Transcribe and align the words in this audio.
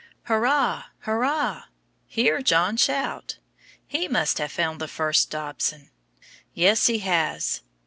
Hurrah! 0.23 0.85
hurrah! 1.01 1.65
hear 2.07 2.41
John 2.41 2.75
shout! 2.75 3.37
He 3.85 4.07
must 4.07 4.39
have 4.39 4.51
found 4.51 4.81
the 4.81 4.87
first 4.87 5.29
dobson. 5.29 5.91
Yes, 6.55 6.87
he 6.87 6.97
has. 6.97 7.61